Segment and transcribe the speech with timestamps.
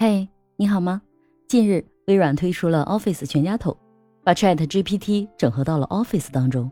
[0.00, 1.02] 嘿，你好吗？
[1.48, 3.76] 近日，微软推出了 Office 全家桶，
[4.22, 6.70] 把 Chat GPT 整合到了 Office 当中，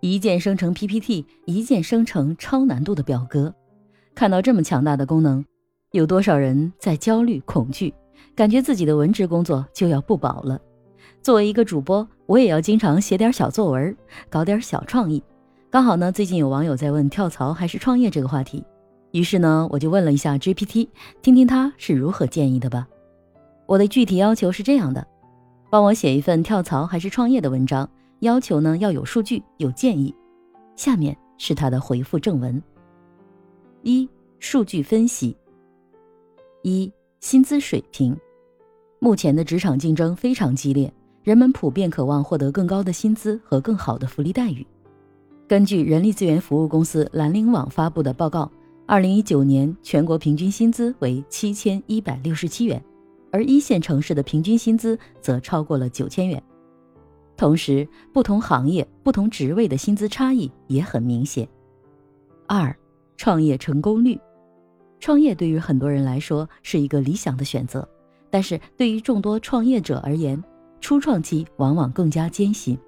[0.00, 3.54] 一键生成 PPT，一键生成超难度的表格。
[4.12, 5.44] 看到这么强大的功能，
[5.92, 7.94] 有多少人在焦虑、恐惧，
[8.34, 10.60] 感觉自己的文职工作就要不保了？
[11.22, 13.96] 作为一个主播，我也要经常写点小作文，
[14.28, 15.22] 搞点小创意。
[15.70, 18.64] 刚好呢，最近有网友在问跳槽还是创业这个话题。
[19.14, 20.88] 于是呢，我就问了一下 GPT，
[21.22, 22.84] 听听他是如何建议的吧。
[23.64, 25.06] 我的具体要求是这样的：
[25.70, 30.12] 帮我写一份跳槽还是创业的文章，要求呢要有数据、有建议。
[30.74, 32.60] 下面是他的回复正文：
[33.82, 34.08] 一、
[34.40, 35.32] 数据分析；
[36.64, 38.16] 一、薪资水平。
[38.98, 40.92] 目前的职场竞争非常激烈，
[41.22, 44.66] 人们普遍渴望获得更高的薪资和更好的福利待遇。
[45.46, 48.50] 根据人力资源服务公司兰陵网发布的报告。
[48.86, 52.82] 二零一九年全国平均薪资为七千一百六十七元，
[53.32, 56.42] 而一线城市的平均薪资则超过了九千元。
[57.34, 61.48] 同时，不同行业、不同职位的薪资差异也很明显。
[62.46, 62.76] 二、
[63.16, 64.20] 创业成功率。
[65.00, 67.88] 创业对于很多人来说是一个理想的选择，
[68.30, 70.42] 但是对于众多创业者而言，
[70.82, 72.78] 初创期往往更加艰辛。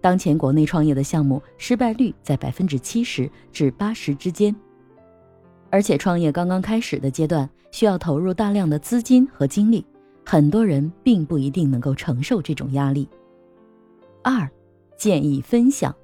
[0.00, 4.56] 当前国内创业的项目失败率在百分之七十至八十之间。
[5.76, 9.84] 而且创业刚刚开始的阶段，需要投入大量的资金和精力，
[10.24, 13.06] 很多人并不一定能够承受这种压力。
[14.22, 14.50] 二，
[14.96, 15.94] 建议分享，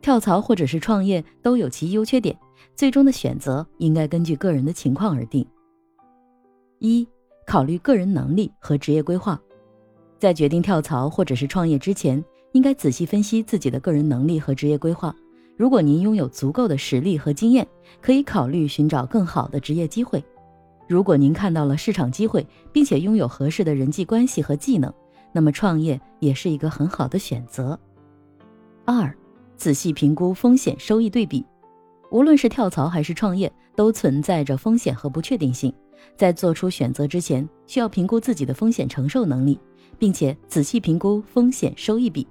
[0.00, 2.38] 跳槽或者是创业都有其优缺点，
[2.76, 5.44] 最终的选择应该根据个人的情况而定。
[6.78, 7.04] 一，
[7.44, 9.36] 考虑个人能力和职业规划，
[10.16, 15.12] 在决定跳槽或者是创业之前，应该仔细分析自己的个人能力和职业规划。
[15.56, 17.66] 如果您拥有足够的实力和经验，
[18.02, 20.22] 可以考虑寻找更好的职业机会。
[20.86, 24.92] 如果您看到了市场机会，并且拥有合适的人际关系和技能，
[25.32, 27.78] 那么创业也是一个很好的选择。
[28.84, 29.12] 二，
[29.56, 31.44] 仔细评估风险收益对比。
[32.10, 35.72] 无论是跳槽还是创业，都存在着风险和不确定性。
[36.16, 39.58] 在做出选择之前，需要评估自己的风险承受能力，
[39.98, 42.26] 并且仔细评估风险收益比。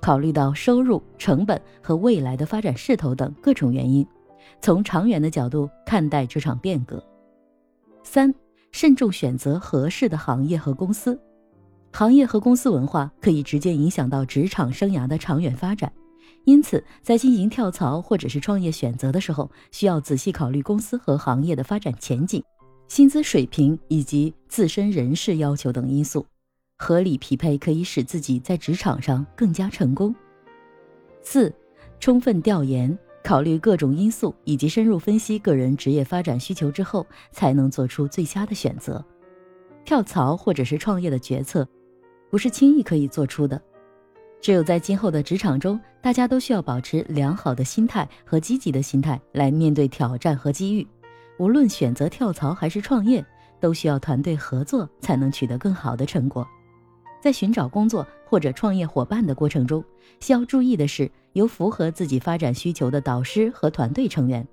[0.00, 4.06] 考虑到收入、成本和未来的发展势头等各种原因，
[4.60, 7.02] 从长远的角度看待这场变革。
[8.02, 8.32] 三、
[8.72, 11.18] 慎重选择合适的行业和公司。
[11.92, 15.92] 行业和公司文化可以直接影响到职场生涯的长远发展，
[16.44, 22.42] 因此在进行跳槽或者是创业选择的时候，需要仔细考虑公司和行业的发展前景、
[22.88, 26.24] 薪资水平以及自身人事要求等因素。
[26.78, 30.14] 合理匹配可以使自己在职场上更加成功。
[31.20, 31.52] 四，
[31.98, 39.04] 充分调研，考虑各种因素以及深入分析个人职业发展需求之后，才能做出最佳的选择。
[39.84, 41.68] 跳槽或者是创业的决策，
[42.30, 43.60] 不是轻易可以做出的。
[44.40, 50.86] 只有在今后的职场中，大家都需要保持良好的心态和积极的心态来面对挑战和机遇。
[51.40, 53.24] 无论选择跳槽还是创业，
[53.58, 56.46] 都需要团队合作才能取得更好的成果。
[57.20, 59.82] 在寻找工作或者创业伙伴的过程中，
[60.20, 64.46] 需要注意的是有符合自己发展需求的导师和团队成员，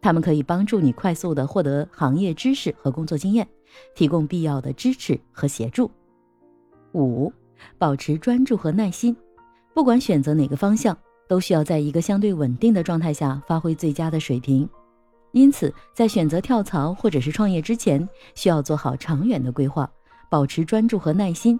[0.00, 3.46] 他们可以帮助你快速的获得行业知识和工作经验，
[3.94, 5.90] 提供必要的支持和协助。
[6.92, 7.32] 五，
[7.78, 9.16] 保持专注和耐心，
[9.74, 10.96] 不管选择哪个方向，
[11.28, 14.68] 都需要在一个相对稳定的状态下发挥最佳的水平，
[15.32, 19.90] 因此在选择跳槽或者是创业之前，需要做好长远的规划，
[20.28, 21.58] 保持专注和耐心。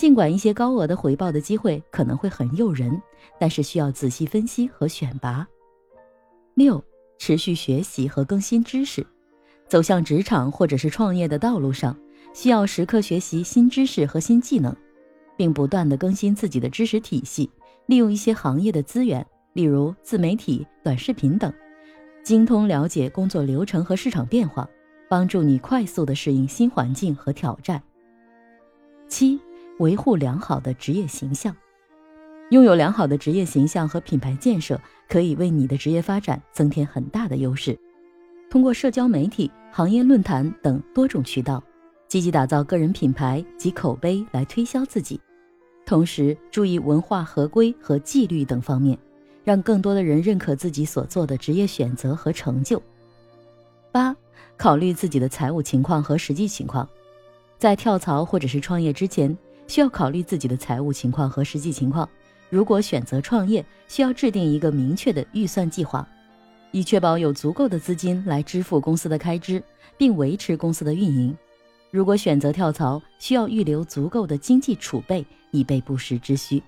[0.00, 2.98] 尽管一些高额的回报的机会可能会很诱人，
[3.38, 5.46] 但是需要仔细分析和选拔。
[6.54, 6.82] 六、
[7.18, 9.06] 持续学习和更新知识。
[9.68, 11.94] 走向职场或者是创业的道路上，
[12.32, 14.74] 需要时刻学习新知识和新技能，
[15.36, 17.50] 并不断的更新自己的知识体系。
[17.84, 21.52] 利用一些行业的资源，例如自媒体、短视频等，
[22.24, 24.66] 精通了解工作流程和市场变化，
[25.10, 27.82] 帮助你快速的适应新环境和挑战。
[29.06, 29.38] 七。
[29.80, 31.56] 维护良好的职业形象，
[32.50, 34.78] 拥有良好的职业形象和品牌建设，
[35.08, 37.78] 可以为你的职业发展增添很大的优势。
[38.50, 41.62] 通过社交媒体、行业论坛等多种渠道，
[42.08, 45.18] 积极打造个人品牌及口碑来推销自己，
[45.86, 48.98] 同时注意文化合规和纪律等方面，
[49.44, 52.82] 让更多的人认可自己所做的职业选择和成就。
[53.90, 54.14] 八、
[54.58, 56.86] 考虑自己的财务情况和实际情况，
[57.58, 59.34] 在跳槽或者是创业之前。
[59.70, 62.06] 需要考虑自己的财务情况和实际情况。
[62.48, 66.04] 如果选择创业，需要制定一个明确的预算计划，
[66.72, 69.62] 以确保有足够的资金来支付公司的开支，
[69.96, 71.36] 并维持公司的运营。
[71.92, 76.60] 如果选择跳槽，需要预留足够的经济储备，以备不时之需。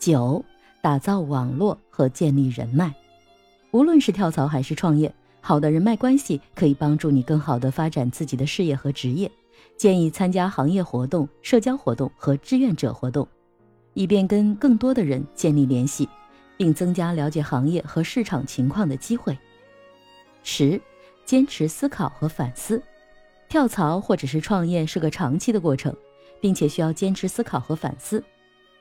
[0.00, 0.44] 九，
[0.80, 2.92] 打造网络和建立人脉。
[3.70, 9.30] 无论是跳槽还是创业，好的人脉关系可以帮助你更好地发展自己的事业和职业。
[9.82, 13.26] 建议参加行业活动、社交活动和志愿者活动，
[13.94, 16.08] 以便跟更多的人建立联系，
[16.56, 19.36] 并增加了解行业和市场情况的机会。
[20.44, 20.80] 十，
[21.24, 22.80] 坚持思考和反思。
[23.48, 25.92] 跳槽或者是创业是个长期的过程，
[26.40, 28.22] 并且需要坚持思考和反思，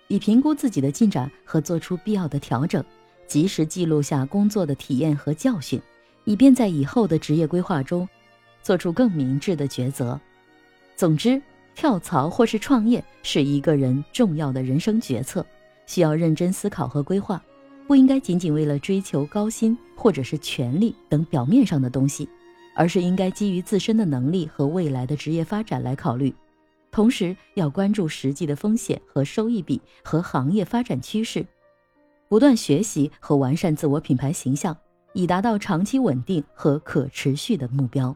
[0.07, 2.85] 以评估自己的进展和做出必要的调整，
[3.25, 5.81] 及时记录下工作的体验和教训，
[6.25, 8.07] 以便在以后的职业规划中
[8.61, 10.21] 做出更明智的抉择。
[10.95, 11.41] 总之，
[11.75, 15.45] 跳槽或是创业是一个人重要的人生决策，
[15.85, 17.41] 需要认真思考和规划，
[17.87, 22.29] 不应该仅仅为了追求高薪或者是权力等表面上的东西。
[22.73, 26.33] 而是应该基于自身的能力和未来的职业发展来考虑，
[26.89, 31.45] 同时要关注实际的风险和收益比和行业发展趋势，
[32.29, 34.75] 不断学习和完善自我品牌形象，
[35.11, 38.15] 以达到长期稳定和可持续的目标。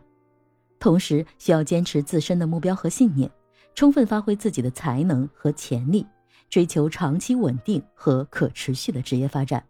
[0.80, 3.30] 同时需要坚持自身的目标和信念，
[3.74, 6.06] 充分发挥自己的才能和潜力，
[6.50, 9.64] 追求长期稳定和可持续的职业发展。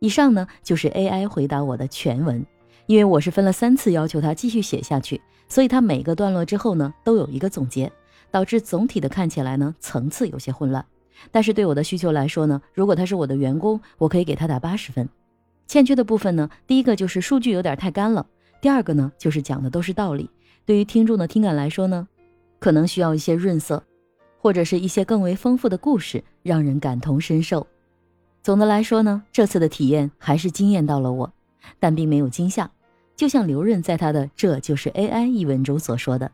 [0.00, 2.44] 以上呢就是 AI 回答我的全文。
[2.86, 7.92] 因为我是分了三次要求他继续写下去，所以他每个段落之后呢都有一个总结，
[8.30, 10.82] 导致总体的看起来呢层次有些混乱。
[11.30, 15.06] 但是对我的需求来说呢，如果他是我的员工，我可以给他打八十分。
[15.66, 18.24] 欠缺的部分呢，第一个就是数据有点太干了，
[18.60, 20.28] 第二个呢就是讲的都是道理，
[20.66, 22.08] 对于听众的听感来说呢，
[22.58, 23.82] 可能需要一些润色，
[24.38, 27.66] 或者是一些更为丰富的故事，让人感同身受。
[28.42, 31.32] 总的来说呢，这次的体验还是惊艳到了我，
[31.78, 32.70] 但并没有惊吓。
[33.14, 36.30] 就像刘润在他的《这就是 AI》一文中所说的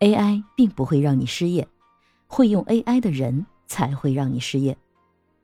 [0.00, 1.66] ，AI 并不会让你失业，
[2.26, 4.76] 会用 AI 的人才会让你失业。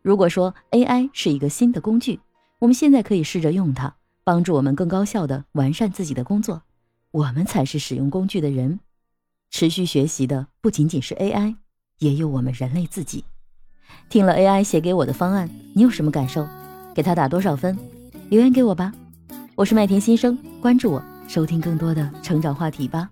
[0.02, 2.18] 如果说 AI 是一个新的工具，
[2.58, 3.94] 我们现在可以试着用它，
[4.24, 6.62] 帮助我们更高效的完善自己的工作。
[7.10, 8.80] 我们才是使用工具的人，
[9.50, 11.54] 持续学习的不仅仅是 AI，
[11.98, 13.24] 也有我们人类自己。
[14.08, 16.44] 听了 AI 写给我的方案，你有什么感受？
[16.94, 17.78] 给他打多少分？
[18.30, 18.92] 留言给我吧。
[19.54, 23.08] 我是麦田新生，关注我，收听更多的成长话题吧。